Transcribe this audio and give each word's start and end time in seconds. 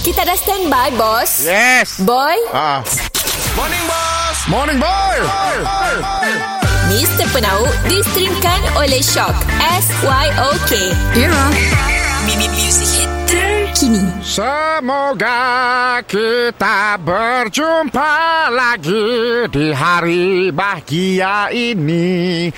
Kita 0.00 0.24
dah 0.24 0.32
standby, 0.32 0.96
bos. 0.96 1.44
Yes. 1.44 2.00
Boy, 2.00 2.32
Ah. 2.56 2.80
Morning, 3.52 3.84
boss. 3.84 4.38
Morning, 4.48 4.78
boy. 4.80 5.16
Mr. 6.88 7.28
Penau 7.28 7.68
distrimkan 7.84 8.64
oleh 8.80 9.04
Shock. 9.04 9.36
S-Y-O-K. 9.60 10.72
Era. 11.12 11.44
Mimi 12.24 12.48
Music 12.48 12.88
Hit 12.96 13.10
terkini. 13.28 14.00
Semoga 14.24 16.00
kita 16.08 16.96
berjumpa 16.96 18.48
lagi 18.48 19.04
di 19.52 19.68
hari 19.68 20.48
bahagia 20.48 21.52
ini. 21.52 22.48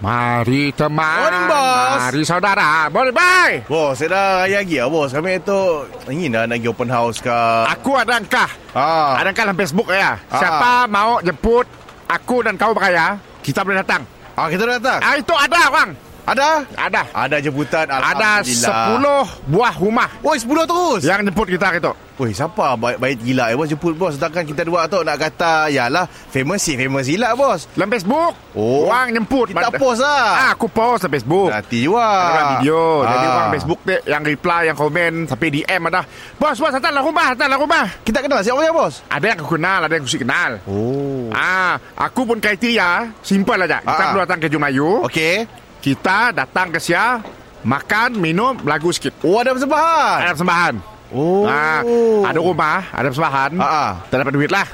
Mari 0.00 0.72
teman, 0.72 1.28
Morning, 1.28 1.44
boss. 1.44 2.00
mari 2.00 2.22
saudara. 2.24 2.88
Boleh, 2.88 3.12
bye. 3.12 3.60
Bos, 3.68 4.00
saya 4.00 4.08
dah 4.08 4.24
raya 4.48 4.64
lagi 4.64 4.80
lah, 4.80 4.88
bos. 4.88 5.12
Kami 5.12 5.36
tu 5.44 5.60
ingin 6.08 6.32
dah 6.32 6.48
nak 6.48 6.56
pergi 6.56 6.68
open 6.72 6.88
house 6.88 7.20
ke. 7.20 7.38
Aku 7.68 8.00
ada 8.00 8.16
angkah. 8.16 8.48
Ah. 8.72 9.20
Ada 9.20 9.28
angkah 9.28 9.44
dalam 9.44 9.60
Facebook 9.60 9.92
ya. 9.92 10.16
Ah. 10.32 10.40
Siapa 10.40 10.70
mau 10.88 11.20
jemput 11.20 11.68
aku 12.08 12.40
dan 12.40 12.56
kau 12.56 12.72
beraya, 12.72 13.20
kita 13.44 13.60
boleh 13.60 13.84
datang. 13.84 14.00
Ah, 14.40 14.48
kita 14.48 14.64
dah 14.64 14.74
datang. 14.80 15.00
Ah, 15.04 15.14
itu 15.20 15.34
ada, 15.36 15.62
Bang. 15.68 15.92
Ada? 16.30 16.48
Ada. 16.78 17.02
Ada 17.10 17.36
jemputan. 17.40 17.84
Ada 17.84 18.42
Alhamdulillah. 18.42 19.26
10 19.34 19.50
buah 19.50 19.74
rumah 19.76 20.08
Oi, 20.22 20.36
10 20.38 20.62
terus. 20.64 21.00
yang 21.02 21.20
jemput 21.20 21.46
kita 21.46 21.74
gitu. 21.74 21.90
Oi, 22.20 22.30
siapa 22.30 22.76
baik, 22.76 23.00
baik 23.00 23.16
gila 23.24 23.48
eh, 23.48 23.56
bos 23.56 23.64
jemput 23.64 23.96
bos. 23.96 24.12
Sedangkan 24.12 24.44
kita 24.44 24.60
dua 24.60 24.84
tu 24.84 25.00
nak 25.00 25.16
kata, 25.16 25.72
yalah, 25.72 26.04
famous 26.04 26.60
si 26.60 26.76
famous 26.76 27.08
gila 27.08 27.32
bos. 27.32 27.64
Dalam 27.72 27.88
Facebook. 27.88 28.36
Oh. 28.52 28.86
Orang 28.86 29.10
jemput. 29.10 29.48
Kita 29.48 29.66
Bad- 29.66 29.80
post 29.80 30.04
lah. 30.04 30.26
Ah, 30.36 30.50
aku 30.52 30.68
post 30.68 31.02
dalam 31.02 31.16
Facebook. 31.16 31.48
Nanti 31.48 31.78
juga. 31.80 32.04
Ada 32.04 32.42
video 32.52 32.80
Jadi 33.02 33.16
Ah. 33.20 33.32
orang 33.32 33.50
Facebook 33.50 33.80
tu 33.80 33.94
Yang 34.04 34.22
reply 34.28 34.60
Yang 34.64 34.78
komen 34.78 35.12
Sampai 35.24 35.48
DM 35.48 35.82
ada 35.84 36.02
Bos 36.36 36.56
bos 36.56 36.70
datanglah 36.70 37.00
rumah 37.00 37.26
Datanglah 37.32 37.58
rumah 37.58 37.84
Kita 38.00 38.18
kenal 38.20 38.40
siapa 38.40 38.60
ya 38.60 38.70
bos? 38.70 38.94
Ada 39.06 39.24
yang 39.26 39.38
aku 39.38 39.48
kenal 39.50 39.80
Ada 39.80 39.92
yang 39.92 40.02
aku 40.02 40.10
si 40.10 40.18
kenal 40.18 40.50
Oh. 40.66 41.30
Ah, 41.32 41.74
Aku 41.96 42.22
pun 42.24 42.36
kriteria 42.36 43.10
Simple 43.20 43.60
aja 43.60 43.78
Kita 43.80 43.90
Ah. 43.96 44.08
perlu 44.08 44.20
datang 44.20 44.38
ke 44.38 44.46
Jumayu 44.46 45.06
Okey. 45.06 45.34
Kita 45.80 46.30
datang 46.30 46.68
ke 46.68 46.78
Sia 46.78 47.18
Makan 47.60 48.14
Minum 48.14 48.60
Lagu 48.62 48.88
sikit 48.88 49.16
Oh, 49.20 49.36
ada 49.36 49.50
persembahan. 49.50 50.18
Ada 50.20 50.32
persembahan 50.32 50.74
Oh. 51.10 51.42
ah, 51.42 51.82
Ada 52.22 52.38
rumah 52.38 52.86
Ada 52.88 53.06
persembahan 53.08 53.50
Ah, 53.56 53.66
ah. 53.66 53.90
Kita 54.04 54.16
dapat 54.18 54.34
duit 54.34 54.48
lah 54.48 54.68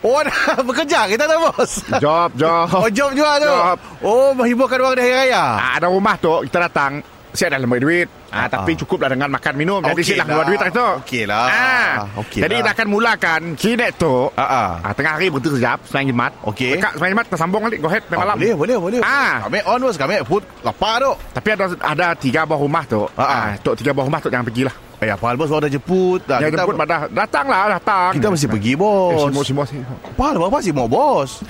Oh, 0.00 0.16
ada 0.16 0.32
bekerja 0.68 1.04
kita 1.06 1.24
tu 1.24 1.36
bos. 1.38 1.72
Job 1.98 2.32
Job 2.32 2.66
Oh, 2.72 2.88
job 2.88 3.12
juga 3.12 3.36
tu. 3.36 3.48
Job. 3.48 3.76
Oh, 4.00 4.32
menghiburkan 4.32 4.80
orang 4.80 4.96
di 4.96 5.02
hari 5.02 5.14
raya. 5.26 5.44
ah, 5.58 5.70
Ada 5.74 5.88
rumah 5.88 6.16
tu 6.16 6.40
Kita 6.42 6.58
datang 6.62 7.00
Saya 7.30 7.54
dah 7.54 7.60
lembar 7.60 7.78
duit 7.78 8.06
ah, 8.28 8.44
Ah, 8.44 8.48
Tapi 8.48 8.72
ah. 8.72 8.76
cukuplah 8.76 9.06
dengan 9.06 9.28
makan 9.28 9.52
minum 9.54 9.78
Jadi 9.78 9.92
Okey 9.92 10.04
siap 10.04 10.12
lah 10.12 10.18
lah. 10.18 10.26
keluar 10.26 10.44
duit 10.44 10.58
tak 10.58 10.70
tu 10.72 10.88
Okey 11.00 11.22
lah. 11.24 11.46
ah. 11.46 11.94
Okey 12.18 12.40
Jadi 12.40 12.52
lah. 12.52 12.60
kita 12.60 12.70
akan 12.72 12.86
mulakan 12.86 13.40
Kinek 13.54 13.90
tu 13.94 14.14
Ah, 14.32 14.42
ah. 14.42 14.70
ah, 14.80 14.92
Tengah 14.92 15.12
hari 15.14 15.26
berhenti 15.28 15.48
sekejap 15.50 15.78
Semayang 15.84 16.08
jimat 16.08 16.32
Okey. 16.42 16.70
Dekat 16.74 16.92
semayang 16.92 17.12
jimat 17.14 17.24
Kita 17.26 17.36
sambung 17.36 17.62
balik 17.62 17.78
Go 17.78 17.86
ahead 17.86 18.02
Ah, 18.04 18.16
malam 18.16 18.34
Boleh, 18.36 18.54
boleh, 18.54 18.76
boleh. 18.76 19.00
Ah. 19.00 19.34
Kami 19.44 19.58
on 19.64 19.78
bos, 19.80 19.96
kami 19.96 20.14
put 20.22 20.42
lapar 20.60 20.94
tu. 20.98 21.12
Tapi 21.30 21.48
ada 21.50 21.64
ada 21.80 22.06
tiga 22.14 22.40
buah 22.42 22.58
rumah 22.58 22.82
tu 22.84 23.00
Ah, 23.12 23.22
ah. 23.22 23.30
ah, 23.30 23.48
Tok 23.56 23.74
tiga 23.76 23.90
buah 23.90 24.04
rumah 24.04 24.18
tu 24.18 24.28
Jangan 24.28 24.44
pergilah 24.44 24.76
Eh, 25.00 25.08
apa 25.08 25.24
hal 25.24 25.40
bos, 25.40 25.48
dah 25.48 25.64
jemput. 25.64 26.20
Dah, 26.28 26.38
Yang 26.38 26.60
jemput 26.60 26.76
pada 26.76 27.08
Datanglah 27.08 27.72
datang 27.72 28.12
kita 28.12 28.28
mesti 28.28 28.46
pergi 28.46 28.72
Eh, 28.72 28.76
bos. 28.76 29.16
Simul 29.24 29.44
simul 29.44 29.64
simul. 29.64 29.96
Apa 29.96 30.22
hal 30.26 30.36
apa 30.36 30.58
sih 30.60 30.72
mau 30.72 30.84
bos? 30.84 31.40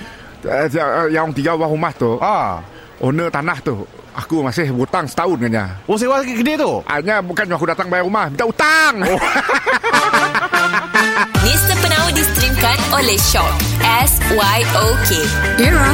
Eh, 0.41 0.71
Yang 1.09 1.25
tiga 1.35 1.53
buah 1.53 1.67
rumah 1.67 1.91
tu 1.91 2.15
Ah. 2.17 2.63
Owner 3.01 3.33
tanah 3.33 3.57
tu 3.65 3.81
Aku 4.13 4.43
masih 4.45 4.69
hutang 4.69 5.09
setahun 5.09 5.39
kanya 5.41 5.79
Oh, 5.89 5.95
sewa 5.97 6.21
kedai 6.21 6.59
tu. 6.59 6.83
Hanya 6.85 7.23
bukan 7.23 7.47
aku 7.49 7.65
datang 7.65 7.89
bayar 7.89 8.05
rumah 8.05 8.29
Minta 8.29 8.45
hutang 8.45 9.01
Oh. 9.01 9.19
Mr. 11.41 11.73
Penau 11.81 12.05
distrimkan 12.13 12.77
oleh 12.93 13.17
Shock. 13.17 13.49
S-Y-O-K. 13.81 15.09
Era. 15.57 15.89